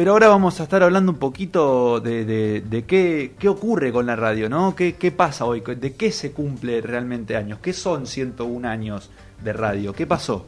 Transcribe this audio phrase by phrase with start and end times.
[0.00, 4.06] Pero ahora vamos a estar hablando un poquito de, de- de qué, qué ocurre con
[4.06, 4.74] la radio, ¿no?
[4.74, 5.60] ¿Qué, ¿Qué pasa hoy?
[5.60, 7.58] ¿De qué se cumple realmente años?
[7.58, 9.10] ¿Qué son 101 años
[9.44, 9.92] de radio?
[9.92, 10.46] ¿Qué pasó?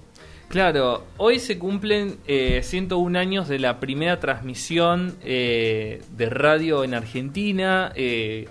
[0.48, 6.95] Claro, hoy se cumplen eh, 101 años de la primera transmisión eh, de radio en
[6.95, 7.93] Argentina.
[7.95, 8.48] eh,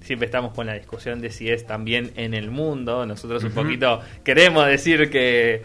[0.00, 3.04] siempre estamos con la discusión de si es también en el mundo.
[3.04, 5.62] Nosotros un poquito queremos decir que,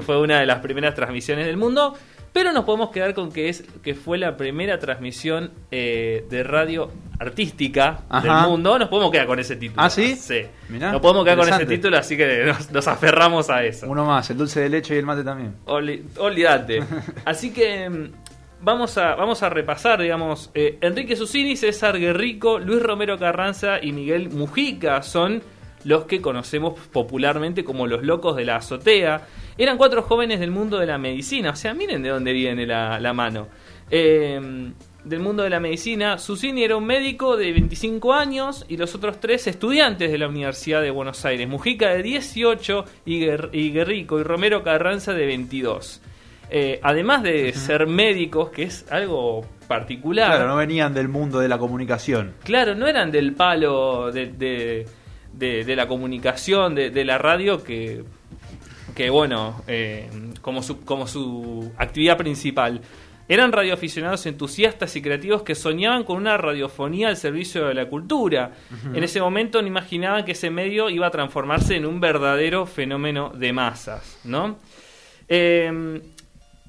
[0.00, 1.94] fue una de las primeras transmisiones del mundo.
[2.34, 6.90] Pero nos podemos quedar con que es que fue la primera transmisión eh, de radio
[7.18, 8.40] artística Ajá.
[8.42, 8.78] del mundo.
[8.78, 9.80] Nos podemos quedar con ese título.
[9.80, 10.16] ¿Ah, sí?
[10.16, 10.42] Sí.
[10.68, 13.86] Mirá, nos podemos quedar con ese título, así que nos, nos aferramos a eso.
[13.88, 15.54] Uno más, el dulce de leche y el mate también.
[15.66, 16.82] Oli- olvídate.
[17.24, 18.10] Así que mm,
[18.62, 23.92] vamos a, vamos a repasar, digamos, eh, Enrique Susini, César Guerrico, Luis Romero Carranza y
[23.92, 25.40] Miguel Mujica son
[25.84, 29.22] los que conocemos popularmente como los locos de la azotea.
[29.56, 32.98] Eran cuatro jóvenes del mundo de la medicina, o sea, miren de dónde viene la,
[33.00, 33.48] la mano.
[33.90, 34.40] Eh,
[35.04, 39.20] del mundo de la medicina, Susini era un médico de 25 años y los otros
[39.20, 41.46] tres estudiantes de la Universidad de Buenos Aires.
[41.46, 46.00] Mujica de 18 y, Guer- y Guerrico y Romero Carranza de 22.
[46.50, 50.30] Eh, además de ser médicos, que es algo particular.
[50.30, 52.32] Claro, no venían del mundo de la comunicación.
[52.42, 54.86] Claro, no eran del palo de, de-
[55.34, 58.04] de- de la comunicación, de la radio, que,
[58.94, 60.08] que bueno, eh,
[60.40, 62.80] como, su, como su actividad principal.
[63.26, 68.52] Eran radioaficionados entusiastas y creativos que soñaban con una radiofonía al servicio de la cultura.
[68.92, 73.30] En ese momento no imaginaban que ese medio iba a transformarse en un verdadero fenómeno
[73.30, 74.58] de masas, ¿no?
[75.26, 76.02] Eh,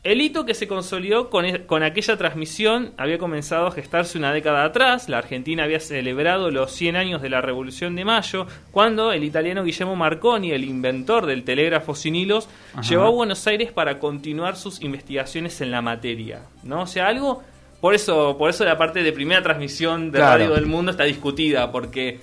[0.05, 4.31] el hito que se consolidó con, e- con aquella transmisión había comenzado a gestarse una
[4.31, 5.09] década atrás.
[5.09, 9.63] La Argentina había celebrado los 100 años de la Revolución de Mayo, cuando el italiano
[9.63, 12.83] Guillermo Marconi, el inventor del telégrafo sin hilos, Ajá.
[12.87, 16.41] llegó a Buenos Aires para continuar sus investigaciones en la materia.
[16.63, 16.83] ¿no?
[16.83, 17.43] O sea, algo.
[17.81, 20.37] Por eso, por eso la parte de primera transmisión de Claro.
[20.39, 22.19] radio del mundo está discutida, porque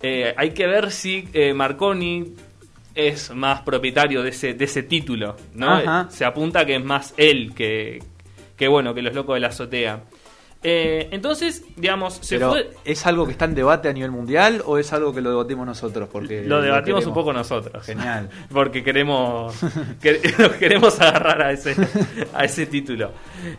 [0.00, 2.34] eh, hay que ver si eh, Marconi
[2.94, 5.70] es más propietario de ese, de ese título, ¿no?
[5.74, 6.06] Ajá.
[6.10, 8.02] Se apunta que es más él que,
[8.56, 10.04] que bueno, que los locos de la azotea.
[10.64, 12.70] Eh, entonces, digamos, se Pero, fue...
[12.84, 15.66] ¿es algo que está en debate a nivel mundial o es algo que lo debatimos
[15.66, 16.08] nosotros?
[16.12, 17.84] Porque Lo debatimos un poco nosotros.
[17.84, 18.30] Genial.
[18.52, 19.56] Porque queremos
[20.00, 20.20] que-
[20.60, 21.74] queremos agarrar a ese,
[22.32, 23.10] a ese título.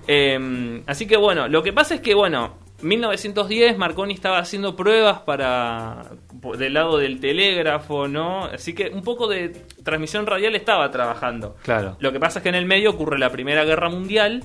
[0.08, 5.20] Eh, así que bueno, lo que pasa es que bueno, 1910 Marconi estaba haciendo pruebas
[5.22, 6.12] para
[6.58, 8.46] del lado del telégrafo, ¿no?
[8.46, 9.50] Así que un poco de
[9.84, 11.56] transmisión radial estaba trabajando.
[11.64, 11.98] Claro.
[12.00, 14.44] Lo que pasa es que en el medio ocurre la Primera Guerra Mundial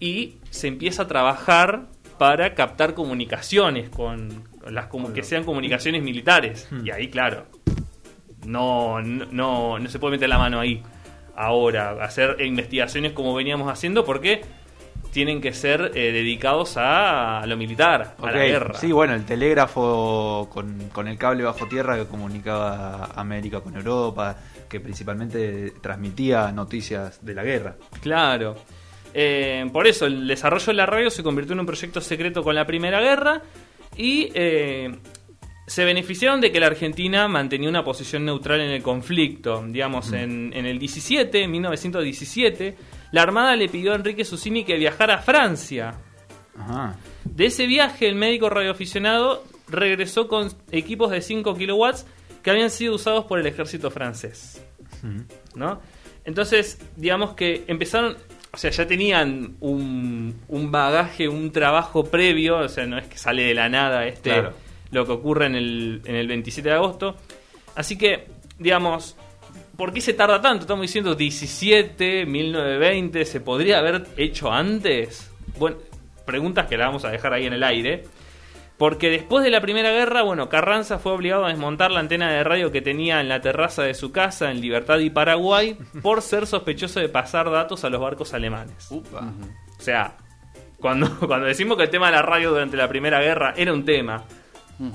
[0.00, 1.86] y se empieza a trabajar
[2.18, 6.68] para captar comunicaciones con, las que sean comunicaciones militares.
[6.70, 6.86] Hmm.
[6.86, 7.46] Y ahí, claro,
[8.46, 10.82] no, no, no, no se puede meter la mano ahí
[11.36, 14.42] ahora, hacer investigaciones como veníamos haciendo porque
[15.14, 18.74] tienen que ser eh, dedicados a, a lo militar, a la guerra.
[18.74, 24.36] Sí, bueno, el telégrafo con, con el cable bajo tierra que comunicaba América con Europa,
[24.68, 27.76] que principalmente transmitía noticias de la guerra.
[28.02, 28.56] Claro.
[29.14, 32.56] Eh, por eso, el desarrollo de la radio se convirtió en un proyecto secreto con
[32.56, 33.40] la Primera Guerra
[33.96, 34.92] y eh,
[35.64, 39.64] se beneficiaron de que la Argentina mantenía una posición neutral en el conflicto.
[39.64, 42.74] Digamos, en, en el 17, 1917,
[43.14, 45.94] la Armada le pidió a Enrique Susini que viajara a Francia.
[46.58, 46.96] Ajá.
[47.24, 52.06] De ese viaje, el médico radioaficionado regresó con equipos de 5 kilowatts
[52.42, 54.60] que habían sido usados por el ejército francés.
[55.54, 55.80] ¿no?
[56.24, 58.16] Entonces, digamos que empezaron,
[58.52, 63.18] o sea, ya tenían un, un bagaje, un trabajo previo, o sea, no es que
[63.18, 64.54] sale de la nada este Claro.
[64.90, 67.16] lo que ocurre en el, en el 27 de agosto.
[67.76, 68.26] Así que,
[68.58, 69.16] digamos,
[69.76, 70.62] ¿por qué se tarda tanto?
[70.62, 75.30] Estamos diciendo 17, 1920, ¿se podría haber hecho antes?
[75.58, 75.76] Bueno,
[76.24, 78.04] preguntas que la vamos a dejar ahí en el aire.
[78.76, 82.42] Porque después de la Primera Guerra, bueno, Carranza fue obligado a desmontar la antena de
[82.42, 86.48] radio que tenía en la terraza de su casa en Libertad y Paraguay por ser
[86.48, 88.90] sospechoso de pasar datos a los barcos alemanes.
[88.90, 89.32] Upa.
[89.78, 90.16] O sea,
[90.80, 93.84] cuando, cuando decimos que el tema de la radio durante la Primera Guerra era un
[93.84, 94.24] tema,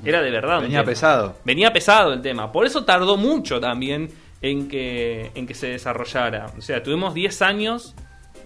[0.03, 0.89] era de verdad un Venía tema.
[0.89, 1.35] pesado.
[1.45, 2.51] Venía pesado el tema.
[2.51, 4.09] Por eso tardó mucho también
[4.41, 6.47] en que, en que se desarrollara.
[6.57, 7.95] O sea, tuvimos 10 años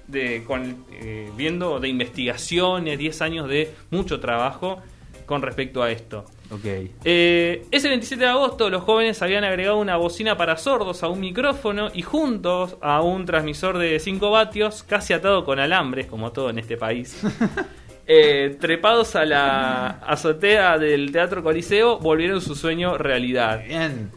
[0.07, 4.81] de, con, eh, viendo de investigaciones, 10 años de mucho trabajo
[5.25, 6.25] con respecto a esto.
[6.51, 6.65] Ok.
[7.03, 11.19] Eh, ese 27 de agosto los jóvenes habían agregado una bocina para sordos a un
[11.19, 16.49] micrófono y juntos a un transmisor de 5 vatios, casi atado con alambres, como todo
[16.49, 17.21] en este país.
[18.07, 23.63] eh, trepados a la azotea del Teatro Coliseo, volvieron su sueño realidad.
[23.65, 24.11] Bien.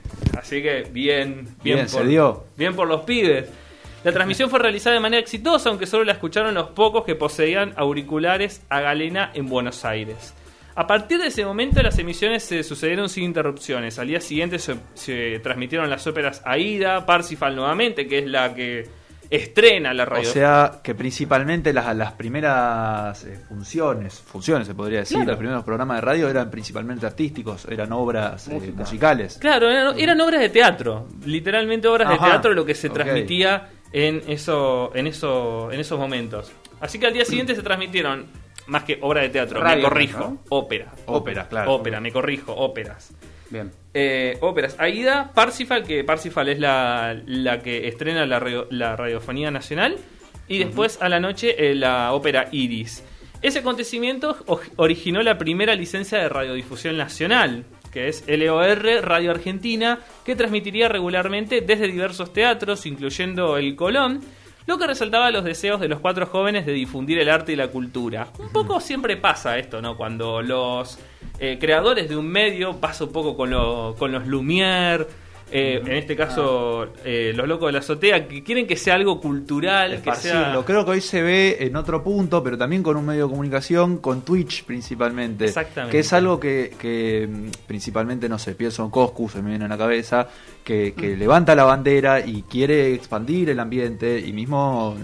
[0.47, 2.45] Así que bien, bien, Bien, por, se dio.
[2.57, 3.49] bien por los pibes.
[4.05, 7.73] La transmisión fue realizada de manera exitosa, aunque solo la escucharon los pocos que poseían
[7.77, 10.35] auriculares a galena en Buenos Aires.
[10.77, 13.99] A partir de ese momento las emisiones se sucedieron sin interrupciones.
[13.99, 18.87] Al día siguiente se, se transmitieron las óperas Aida, Parsifal nuevamente, que es la que
[19.31, 20.31] estrena la O radio.
[20.31, 25.31] sea, que principalmente las, las primeras eh, funciones, funciones se podría decir, Claro.
[25.33, 29.39] los primeros programas de radio eran principalmente artísticos, eran obras eh, musicales.
[29.41, 34.23] Claro, eran, eran obras de teatro, literalmente obras de teatro lo que se transmitía en
[34.29, 36.53] eso, en eso, en esos momentos.
[36.81, 38.27] Así que al día siguiente se transmitieron
[38.67, 40.39] más que obras de teatro, me Radio, corrijo, ¿no?
[40.51, 41.73] ópera, Ópera, claro.
[41.75, 43.13] ópera, me corrijo, óperas.
[43.51, 43.71] Bien.
[43.95, 44.77] Eh, óperas.
[44.79, 49.97] Aida, Parsifal, que Parsifal es la, la que estrena la, radio- la radiofonía nacional.
[50.49, 53.03] Y después a la noche eh, la ópera Iris.
[53.43, 54.37] Ese acontecimiento
[54.77, 61.61] originó la primera licencia de radiodifusión nacional, que es LOR Radio Argentina, que transmitiría regularmente
[61.61, 64.21] desde diversos teatros, incluyendo el Colón,
[64.67, 67.69] lo que resaltaba los deseos de los cuatro jóvenes de difundir el arte y la
[67.69, 68.29] cultura.
[68.39, 69.97] Un poco siempre pasa esto, ¿no?
[69.97, 70.99] Cuando los
[71.39, 75.07] eh, creadores de un medio, pasa un poco con, lo- con los Lumière,
[75.53, 79.21] eh, en este caso eh, los locos de la azotea, que quieren que sea algo
[79.21, 80.41] cultural, que Esparcirlo.
[80.55, 80.65] sea...
[80.65, 83.99] Creo que hoy se ve en otro punto, pero también con un medio de comunicación,
[83.99, 85.45] con Twitch principalmente.
[85.45, 85.93] Exactamente.
[85.93, 89.67] Que es algo que, que, mm, principalmente, no sé, pienso en Coscu, se me viene
[89.67, 90.27] a la cabeza,
[90.65, 91.19] que, que Mm.
[91.21, 94.97] levanta la bandera y quiere expandir el ambiente y mismo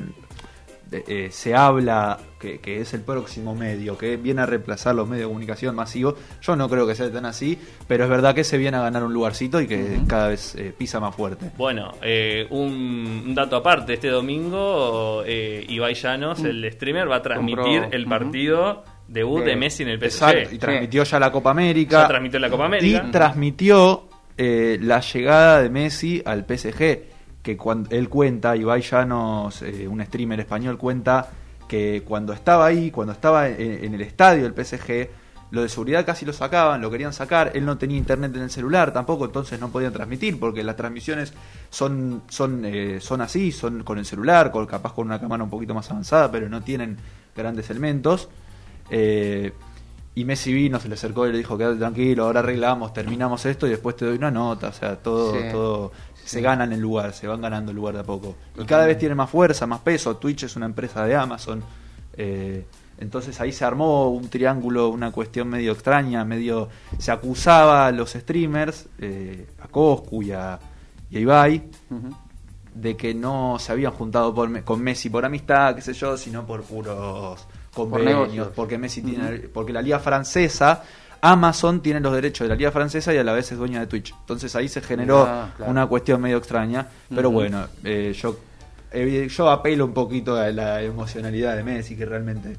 [0.91, 5.07] eh, eh, se habla que, que es el próximo medio, que viene a reemplazar los
[5.09, 6.17] medios de comunicación masivos.
[6.43, 7.57] Yo no creo que sea tan así,
[7.87, 10.75] pero es verdad que se viene a ganar un lugarcito y que cada vez eh,
[10.77, 11.53] pisa más fuerte.
[11.57, 17.23] Bueno, eh, un, un dato aparte, este domingo eh, Ibai Llanos, el streamer, va a
[17.23, 17.97] transmitir Compró.
[17.97, 20.05] el partido debut de De- Messi en el PSG.
[20.05, 22.03] Exacto, y transmitió ya la Copa América.
[22.03, 23.05] Ya transmitió la Copa América.
[23.07, 24.05] Y transmitió
[24.37, 27.13] eh, la llegada de Messi al PSG.
[27.43, 31.29] Que cuando él cuenta, Ibai Llanos, eh, un streamer español, cuenta
[31.73, 35.09] que cuando estaba ahí, cuando estaba en, en el estadio del PSG,
[35.53, 37.53] lo de seguridad casi lo sacaban, lo querían sacar.
[37.55, 41.33] Él no tenía internet en el celular tampoco, entonces no podían transmitir, porque las transmisiones
[41.71, 45.49] son, son, eh, son así, son con el celular, con, capaz con una cámara un
[45.51, 46.99] poquito más avanzada, pero no tienen
[47.35, 48.29] grandes elementos.
[48.91, 49.53] Eh,
[50.15, 53.67] y Messi vino, se le acercó y le dijo, quédate tranquilo, ahora arreglamos, terminamos esto
[53.67, 54.69] y después te doy una nota.
[54.69, 55.39] O sea, todo, Sí.
[55.51, 55.93] todo
[56.25, 58.37] se ganan el lugar, se van ganando el lugar de a poco.
[58.59, 60.17] Y cada vez tiene más fuerza, más peso.
[60.17, 61.63] Twitch es una empresa de Amazon.
[62.17, 62.65] eh,
[62.99, 66.69] entonces ahí se armó un triángulo, una cuestión medio extraña, medio...
[66.99, 70.59] Se acusaba a los streamers, eh, a Coscu y a,
[71.11, 71.63] y a Ibai,
[72.75, 76.47] de que no se habían juntado por con Messi por amistad, qué sé yo, sino
[76.47, 77.45] por puros
[77.75, 80.85] convenios, porque Messi tiene, porque la liga francesa,
[81.23, 83.87] Amazon tiene los derechos de la liga francesa y a la vez es dueña de
[83.87, 84.13] Twitch.
[84.21, 85.71] Entonces ahí se generó Ah, claro.
[85.71, 88.37] una cuestión medio extraña, pero bueno, eh, yo
[88.93, 92.57] eh, yo apelo un poquito a la emocionalidad de Messi que realmente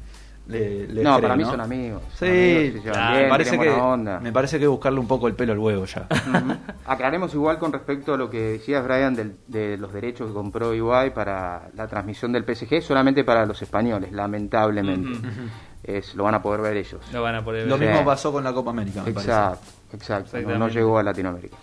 [0.47, 1.51] le, le No, para mí ¿no?
[1.51, 2.01] son amigos.
[2.17, 4.19] son Sí, amigos, se llevan claro, bien, me parece que onda.
[4.19, 6.07] me parece que buscarle un poco el pelo al huevo ya.
[6.85, 10.73] Aclaremos igual con respecto a lo que decías, Brian, del- de los derechos que compró
[10.73, 15.11] Iguay para la transmisión del PSG, solamente para los españoles, lamentablemente.
[15.11, 15.47] Ujú.
[15.83, 17.01] Es, lo van a poder ver ellos.
[17.11, 17.87] Lo van a poder Lo ver.
[17.87, 17.93] Sí.
[17.93, 19.31] mismo pasó con la Copa América, me parece.
[19.31, 20.41] Exacto, exacto.
[20.41, 21.57] No, no llegó a Latinoamérica.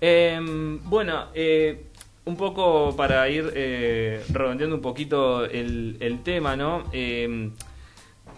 [0.00, 0.38] Eh,
[0.84, 1.86] bueno, eh,
[2.26, 6.84] un poco para ir eh, redondeando un poquito el, el tema, ¿no?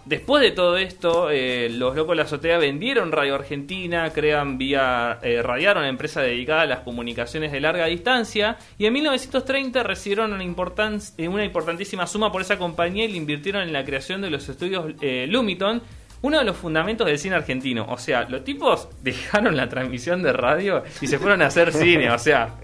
[0.09, 5.19] Después de todo esto, eh, los locos de la azotea vendieron Radio Argentina, crean vía
[5.21, 10.33] eh, Radiar, una empresa dedicada a las comunicaciones de larga distancia, y en 1930 recibieron
[10.33, 14.21] una, importan- eh, una importantísima suma por esa compañía y le invirtieron en la creación
[14.21, 15.83] de los estudios eh, Lumiton,
[16.23, 17.85] uno de los fundamentos del cine argentino.
[17.87, 22.09] O sea, los tipos dejaron la transmisión de radio y se fueron a hacer cine.
[22.09, 22.55] O sea,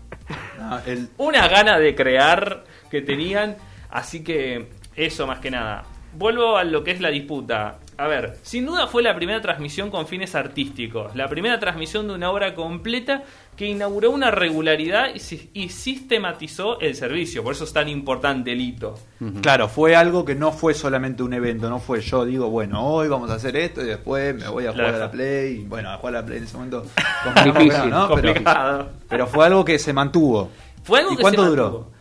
[0.57, 3.55] No, el- una gana de crear que tenían.
[3.91, 5.83] Así que eso más que nada.
[6.17, 7.79] Vuelvo a lo que es la disputa.
[7.97, 12.13] A ver, sin duda fue la primera transmisión con fines artísticos, la primera transmisión de
[12.15, 13.23] una obra completa
[13.55, 17.41] que inauguró una regularidad y, si- y sistematizó el servicio.
[17.43, 18.95] Por eso es tan importante el hito.
[19.41, 23.07] Claro, fue algo que no fue solamente un evento, no fue yo digo, bueno, hoy
[23.07, 24.97] vamos a hacer esto y después me voy a jugar Claro.
[24.97, 25.61] a la Play.
[25.61, 26.85] Y, bueno, a jugar a la Play en ese momento
[27.45, 28.09] Difícil, ¿no?
[28.15, 28.89] Pero, complicado.
[29.07, 30.49] pero fue algo que se mantuvo.
[30.83, 31.91] Fue algo ¿Y que cuánto se duró?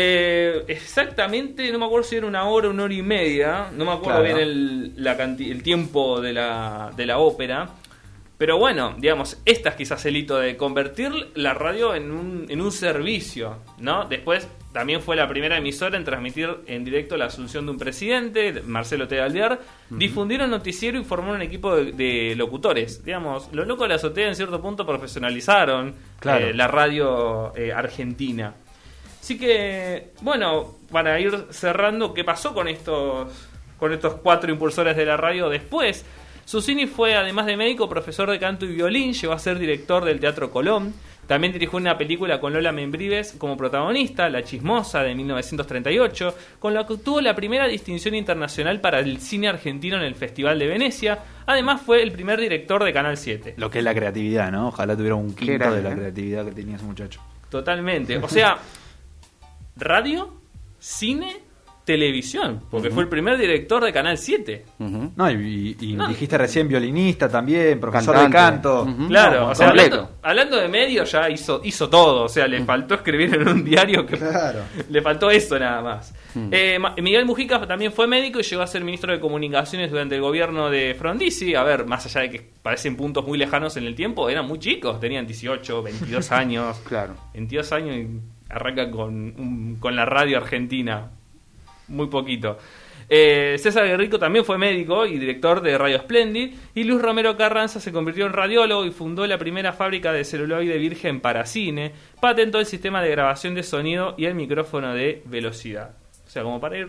[0.00, 3.66] Eh, exactamente, no me acuerdo si era una hora, una hora y media.
[3.76, 4.36] No me acuerdo Claro.
[4.36, 7.68] bien el, la canti- el tiempo de la, de la ópera.
[8.38, 12.60] Pero bueno, digamos, esta es quizás el hito de convertir la radio en un, en
[12.60, 14.04] un servicio, ¿no?
[14.04, 18.62] Después también fue la primera emisora en transmitir en directo la asunción de un presidente,
[18.64, 19.20] Marcelo T.
[19.20, 19.58] Alvear,
[19.90, 23.04] difundir un noticiero y formar un equipo de, de locutores.
[23.04, 26.46] Digamos, los locos de la azotea en cierto punto profesionalizaron Claro.
[26.46, 28.54] eh, la radio eh, argentina.
[29.20, 33.28] Así que, bueno, para ir cerrando, ¿qué pasó con estos,
[33.78, 36.04] con estos cuatro impulsores de la radio después?
[36.44, 40.18] Susini fue, además de médico, profesor de canto y violín, llegó a ser director del
[40.18, 40.94] Teatro Colón.
[41.26, 46.86] También dirigió una película con Lola Membrives como protagonista, La Chismosa, de 1938, con la
[46.86, 51.18] que obtuvo la primera distinción internacional para el cine argentino en el Festival de Venecia.
[51.44, 53.56] Además, fue el primer director de Canal 7.
[53.58, 54.68] Lo que es la creatividad, ¿no?
[54.68, 55.96] Ojalá tuviera un quinto de la ¿eh?
[55.96, 57.20] creatividad que tenía ese muchacho.
[57.50, 58.16] Totalmente.
[58.16, 58.56] O sea,
[59.78, 60.34] radio,
[60.78, 61.42] cine,
[61.84, 62.60] televisión.
[62.70, 64.62] Porque fue el primer director de Canal 7.
[64.78, 65.12] Ujú.
[65.16, 66.06] No, y, y No.
[66.06, 68.68] dijiste recién violinista también, profesor Cantante.
[68.68, 69.08] de canto.
[69.08, 69.94] Claro, No, o sea, completo.
[69.96, 72.24] hablando, hablando de medios ya hizo, hizo todo.
[72.24, 74.60] O sea, le faltó escribir en un diario que Claro.
[74.90, 76.14] le faltó eso nada más.
[76.52, 80.20] Eh, Miguel Mujica también fue médico y llegó a ser ministro de Comunicaciones durante el
[80.20, 81.54] gobierno de Frondizi.
[81.54, 84.58] A ver, más allá de que parecen puntos muy lejanos en el tiempo, eran muy
[84.58, 86.78] chicos, tenían 18, 22 años.
[86.86, 87.14] Claro.
[87.32, 91.10] 22 años y arrancan con, un- con la radio argentina.
[91.88, 92.58] Muy poquito.
[93.10, 96.54] Eh, César Guerrico también fue médico y director de Radio Splendid.
[96.74, 100.76] Y Luis Romero Carranza se convirtió en radiólogo y fundó la primera fábrica de celuloide
[100.76, 101.92] virgen para cine.
[102.20, 105.92] Patentó el sistema de grabación de sonido y el micrófono de velocidad.
[106.26, 106.88] O sea, como para ir.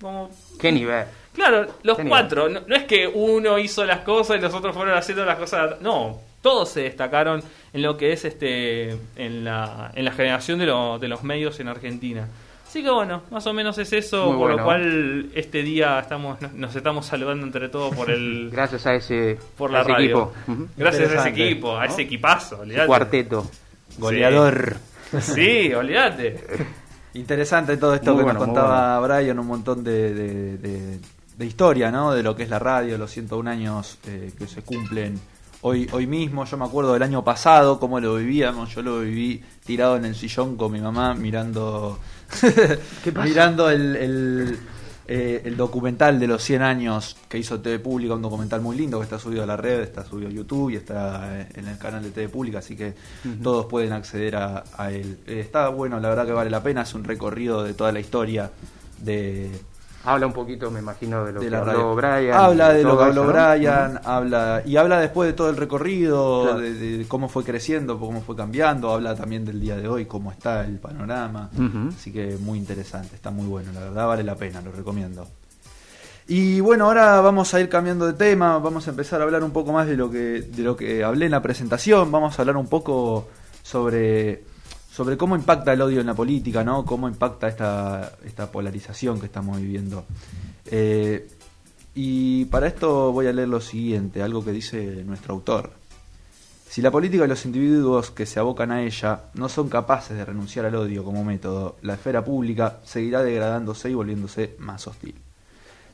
[0.00, 1.04] Como ¿Qué nivel?
[1.34, 2.48] Claro, los cuatro.
[2.48, 5.80] No, no es que uno hizo las cosas y los otros fueron haciendo las cosas.
[5.80, 7.42] No, todos se destacaron
[7.72, 11.60] en lo que es este en la, en la generación de, lo- de los medios
[11.60, 12.26] en Argentina.
[12.66, 14.64] Así que bueno, más o menos es eso, Muy por lo bueno.
[14.64, 19.72] cual este día estamos nos, estamos saludando entre todos por el Gracias a ese, por
[19.72, 20.04] la ese radio.
[20.04, 20.32] equipo.
[20.76, 22.86] Gracias a ese equipo, a ese equipazo, olvidate.
[22.86, 23.50] cuarteto.
[23.98, 24.76] Goleador.
[25.20, 26.38] Sí, olvídate.
[27.14, 30.98] Interesante todo esto Muy que bueno, nos contaba Brian, un montón de, de- de-
[31.36, 32.12] de historia, ¿no?
[32.12, 35.18] De lo que es la radio, los 101 años eh, que se cumplen
[35.62, 36.44] hoy, hoy mismo.
[36.44, 38.74] Yo me acuerdo del año pasado, cómo lo vivíamos.
[38.74, 41.98] Yo lo viví tirado en el sillón con mi mamá mirando,
[43.24, 44.58] mirando el, el,
[45.12, 48.98] eh, el documental de los 100 años que hizo TV Pública, un documental muy lindo
[48.98, 51.78] que está subido a la red, está subido a YouTube y está eh, en el
[51.78, 52.94] canal de TV Pública, así que
[53.42, 55.18] todos pueden acceder a, a él.
[55.26, 57.98] Eh, está bueno, la verdad que vale la pena, es un recorrido de toda la
[57.98, 58.52] historia
[58.98, 59.50] de,
[60.02, 61.94] Habla un poquito, me imagino, de lo de que la habló.
[61.94, 62.32] Brian.
[62.32, 63.54] Habla de lo que habló eso, ¿no?
[63.54, 66.60] Brian, habla y habla después de todo el recorrido, Claro.
[66.60, 70.32] de, de cómo fue creciendo, cómo fue cambiando, habla también del día de hoy, cómo
[70.32, 71.50] está el panorama.
[71.94, 75.26] Así que muy interesante, está muy bueno, la verdad vale la pena, lo recomiendo.
[76.28, 79.50] Y bueno, ahora vamos a ir cambiando de tema, vamos a empezar a hablar un
[79.50, 82.56] poco más de lo que, de lo que hablé en la presentación, vamos a hablar
[82.56, 83.28] un poco
[83.62, 84.44] sobre,
[84.90, 86.84] sobre cómo impacta el odio en la política, ¿no?
[86.84, 90.04] Cómo impacta esta, esta polarización que estamos viviendo.
[90.66, 91.28] Eh,
[91.94, 95.72] y para esto voy a leer lo siguiente, algo que dice nuestro autor.
[96.68, 100.24] Si la política y los individuos que se abocan a ella no son capaces de
[100.24, 105.16] renunciar al odio como método, la esfera pública seguirá degradándose y volviéndose más hostil.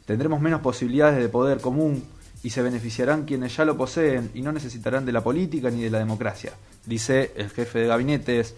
[0.05, 2.05] Tendremos menos posibilidades de poder común
[2.43, 5.91] y se beneficiarán quienes ya lo poseen y no necesitarán de la política ni de
[5.91, 6.53] la democracia,
[6.85, 8.55] dice el jefe de gabinetes,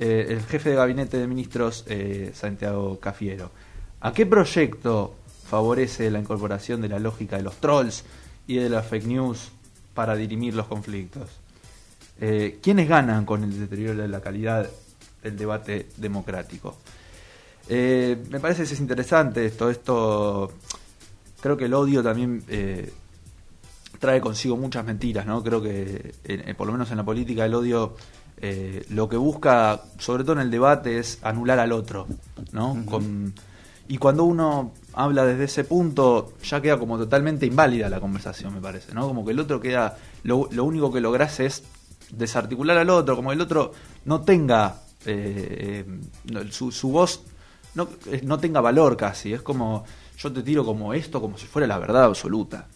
[0.00, 3.50] eh, el jefe de gabinete de ministros eh, Santiago Cafiero.
[4.00, 5.16] ¿A qué proyecto
[5.48, 8.04] favorece la incorporación de la lógica de los trolls
[8.46, 9.50] y de las fake news
[9.94, 11.28] para dirimir los conflictos?
[12.20, 14.70] Eh, ¿Quiénes ganan con el deterioro de la calidad
[15.22, 16.76] del debate democrático?
[17.68, 19.68] Me parece que es interesante esto.
[19.68, 20.52] Esto
[21.40, 22.42] creo que el odio también
[23.98, 25.42] trae consigo muchas mentiras, ¿no?
[25.42, 26.14] Creo que,
[26.56, 27.94] por lo menos en la política, el odio
[28.40, 32.06] eh, lo que busca, sobre todo en el debate, es anular al otro,
[32.52, 32.76] ¿no?
[32.86, 33.34] Con-
[33.90, 38.60] y cuando uno habla desde ese punto, ya queda como totalmente inválida la conversación, me
[38.60, 39.06] parece, ¿no?
[39.06, 41.62] Como que el otro queda, lo, lo único que logras es
[42.10, 43.72] desarticular al otro, como el otro
[44.04, 45.84] no tenga eh,
[46.50, 47.22] su, su voz
[47.74, 49.84] no, eh, no tenga valor casi, es como
[50.18, 52.66] yo te tiro como esto, como si fuera la verdad absoluta.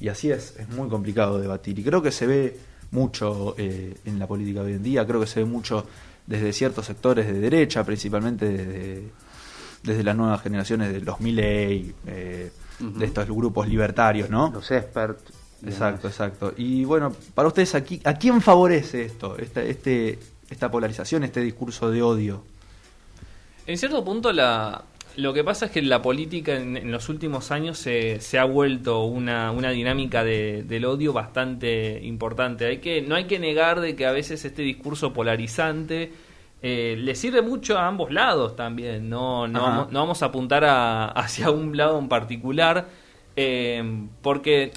[0.00, 1.78] Y así es, es muy complicado debatir.
[1.78, 2.58] Y creo que se ve
[2.90, 5.86] mucho eh, en la política hoy en día, creo que se ve mucho
[6.26, 9.10] desde ciertos sectores de derecha, principalmente desde,
[9.82, 14.50] desde las nuevas generaciones de los Milley, eh, de estos grupos libertarios, ¿no?
[14.52, 15.32] Los experts.
[15.64, 16.12] Exacto, demás.
[16.12, 16.54] exacto.
[16.56, 20.18] Y bueno, para ustedes, aquí, ¿a quién favorece esto, esta, este,
[20.48, 22.44] esta polarización, este discurso de odio?
[23.66, 24.84] En cierto punto la,
[25.18, 28.44] lo que pasa es que la política en, en los últimos años se, se ha
[28.44, 32.66] vuelto una, una dinámica de- del odio bastante importante.
[32.66, 36.12] Hay que, no hay que negar de que a veces este discurso polarizante
[36.62, 39.08] eh, le sirve mucho a ambos lados también.
[39.08, 42.88] No, no, vamos, no vamos a apuntar a- hacia un lado en particular
[43.36, 43.82] eh,
[44.22, 44.70] porque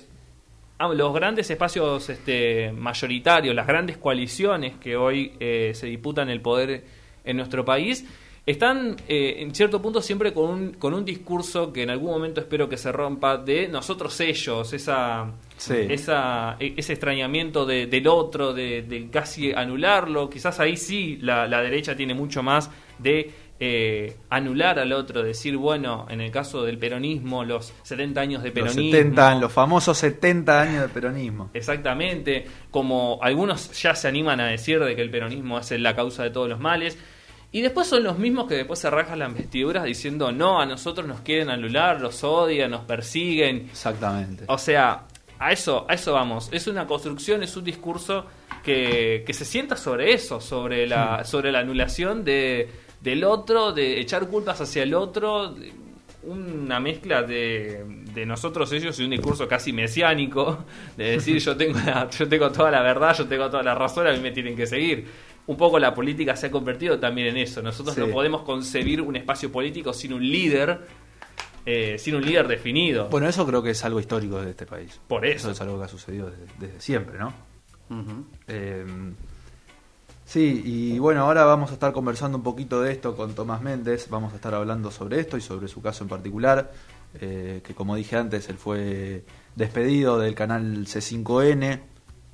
[0.79, 6.41] ah, los grandes espacios este, mayoritarios, las grandes coaliciones que hoy eh, se disputan el
[6.41, 6.83] poder
[7.23, 8.05] en nuestro país,
[8.51, 12.39] están eh, en cierto punto siempre con un, con un discurso que en algún momento
[12.41, 15.75] espero que se rompa de nosotros ellos, esa, Sí.
[15.89, 20.29] esa, e- ese extrañamiento de- del otro, de, de casi anularlo.
[20.29, 23.31] Quizás ahí sí la, la derecha tiene mucho más de
[23.63, 28.49] eh, anular al otro, decir, bueno, en el caso del peronismo, los 70 años de
[28.49, 28.91] Los peronismo.
[28.91, 31.51] 70, los famosos 70 años de peronismo.
[31.53, 36.23] Exactamente, como algunos ya se animan a decir de que el peronismo es la causa
[36.23, 36.97] de todos los males.
[37.53, 41.05] Y después son los mismos que después se rajan las vestiduras diciendo, no, a nosotros
[41.07, 43.67] nos quieren anular, los odian, nos persiguen.
[43.71, 44.45] Exactamente.
[44.47, 45.03] O sea,
[45.37, 46.47] a eso, a eso vamos.
[46.53, 48.25] Es una construcción, es un discurso
[48.63, 52.69] que, que se sienta sobre eso, sobre la, sobre la anulación de,
[53.01, 55.73] del otro, de echar culpas hacia el otro, de-
[56.23, 60.65] una mezcla de, de nosotros ellos y un discurso casi mesiánico,
[60.95, 64.05] de decir yo tengo, la- yo tengo toda la verdad, yo tengo toda la razón,
[64.07, 65.07] a mí me tienen que seguir.
[65.47, 67.61] Un poco la política se ha convertido también en eso.
[67.61, 68.01] Nosotros Sí.
[68.01, 70.81] no podemos concebir un espacio político sin un líder,
[71.65, 73.09] eh, sin un líder definido.
[73.09, 74.99] Bueno, eso creo que es algo histórico de este país.
[75.07, 75.51] Por eso.
[75.51, 77.33] es algo que ha sucedido desde, desde siempre, ¿no?
[78.47, 78.85] Eh,
[80.25, 84.07] sí, y bueno, ahora vamos a estar conversando un poquito de esto con Tomás Méndez.
[84.09, 86.71] Vamos a estar hablando sobre esto y sobre su caso en particular.
[87.19, 89.25] eh, que como dije antes, él fue
[89.57, 91.81] despedido del canal C5N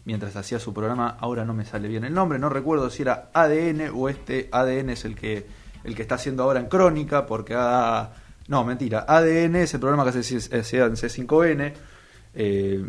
[0.08, 1.18] mientras hacía su programa.
[1.20, 4.90] Ahora no me sale bien el nombre, no recuerdo si era ADN o este ADN
[4.92, 5.46] es el que,
[5.84, 8.12] el que está haciendo ahora en Crónica, porque ha-
[8.48, 9.06] No, mentira.
[9.08, 11.74] ADN es el programa que hacía en C5N.
[12.34, 12.86] eh,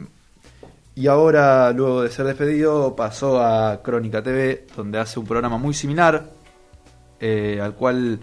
[0.95, 5.73] y ahora, luego de ser despedido, pasó a Crónica TV, donde hace un programa muy
[5.75, 6.31] similar,
[7.21, 8.19] eh, al cual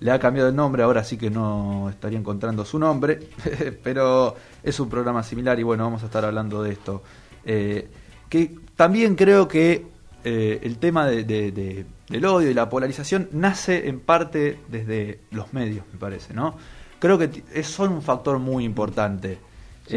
[0.00, 3.20] le ha cambiado el nombre, ahora sí que no estaría encontrando su nombre,
[3.82, 7.02] pero es un programa similar y bueno, vamos a estar hablando de esto.
[7.44, 7.88] Eh,
[8.28, 9.86] que también creo que
[10.24, 15.20] eh, el tema de- de- de- del odio y la polarización nace en parte desde
[15.32, 16.56] los medios, me parece, ¿no?
[16.98, 19.38] Creo que es- son un factor muy importante.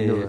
[0.01, 0.27] Eh,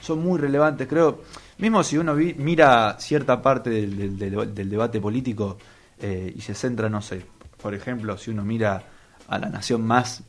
[0.00, 1.22] son muy relevantes, creo.
[1.58, 5.56] Mismo si uno vi- mira cierta parte del, del- del- del debate político
[6.00, 7.22] eh, y se centra, no sé,
[7.62, 8.82] por ejemplo, si uno mira
[9.28, 10.22] a la nación más.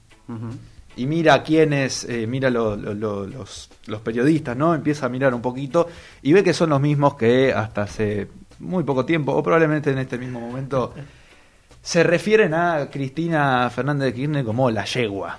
[0.95, 4.73] Y mira a quienes, eh, mira lo- lo- lo- los, los periodistas, ¿no?
[4.75, 5.87] Empieza a mirar un poquito
[6.21, 8.27] y ve que son los mismos que hasta hace
[8.59, 10.93] muy poco tiempo, o probablemente en este mismo momento,
[11.81, 15.37] se refieren a Cristina Fernández de Kirchner como la yegua.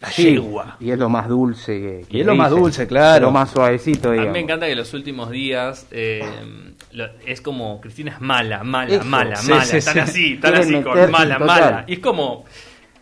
[0.00, 0.76] La Sí, yegua.
[0.80, 3.26] Y es lo más dulce que, que Y es lo más dulce, claro.
[3.26, 4.32] Lo más suavecito, A mí digamos.
[4.34, 6.22] me encanta que los últimos días eh,
[6.92, 9.04] lo- es como Cristina es mala, mala, Eso.
[9.04, 9.64] mala, Sí, mala.
[9.64, 10.00] sí, están sí.
[10.00, 11.46] así, están Quieren así con mala, total.
[11.46, 11.84] mala.
[11.86, 12.44] Y es como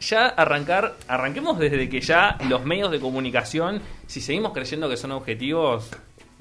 [0.02, 5.12] ya arrancar, arranquemos desde que ya los medios de comunicación, si seguimos creyendo que son
[5.12, 5.90] objetivos,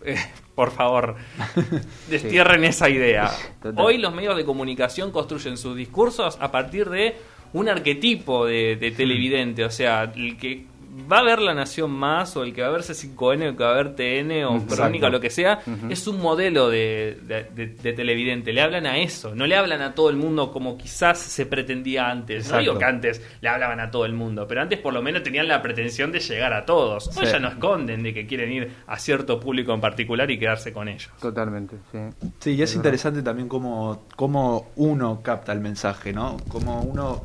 [0.03, 0.17] eh,
[0.55, 1.15] por favor,
[2.09, 3.31] destierren esa idea.
[3.61, 3.85] Total.
[3.85, 7.15] Hoy los medios de comunicación construyen sus discursos a partir de
[7.53, 10.65] un arquetipo de, de televidente, o sea, el que
[11.11, 13.55] va a ver La Nación Más, o el que va a ver C5N, o el
[13.57, 14.75] que va a ver TN, o Exacto.
[14.75, 18.51] Crónica, o lo que sea, es un modelo de, de- de- de televidente.
[18.53, 22.09] Le hablan a eso, no le hablan a todo el mundo como quizás se pretendía
[22.09, 22.37] antes.
[22.45, 22.59] No Exacto.
[22.61, 25.47] digo que antes le hablaban a todo el mundo, pero antes por lo menos tenían
[25.47, 27.07] la pretensión de llegar a todos.
[27.17, 27.31] Hoy Sí.
[27.31, 30.87] ya no esconden de que quieren ir a cierto público en particular y quedarse con
[30.87, 31.09] ellos.
[31.21, 31.99] Totalmente, sí.
[32.39, 36.37] Sí, y es Es interesante también cómo, cómo uno capta el mensaje, ¿no?
[36.49, 37.23] Cómo uno,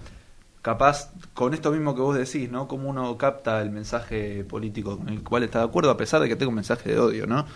[0.66, 2.66] capaz, con esto mismo que vos decís, ¿no?
[2.66, 6.26] Cómo uno capta el mensaje político con el cual está de acuerdo, a pesar de
[6.26, 7.46] que tenga un mensaje de odio, ¿no?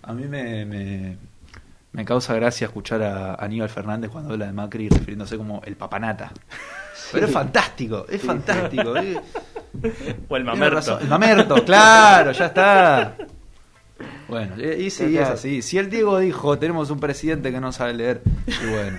[0.00, 1.16] A mí me, me,
[1.90, 6.30] me causa gracia escuchar a Aníbal Fernández cuando habla de Macri refiriéndose como el papanata.
[7.10, 8.94] Pero es fantástico, es fantástico.
[10.28, 11.00] O el mamerto.
[11.00, 13.16] El mamerto, claro, ya está.
[14.28, 15.62] Bueno, y, y sí, es así.
[15.62, 18.98] Si el Diego dijo, tenemos un presidente que no sabe leer, y bueno,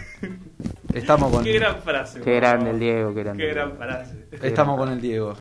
[0.93, 2.21] estamos con, Qué gran frase.
[2.21, 3.43] Qué grande el Diego, qué grande.
[3.43, 4.27] Qué gran frase.
[4.41, 5.31] estamos con el Diego.